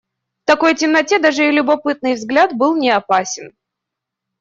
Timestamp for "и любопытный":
1.47-2.15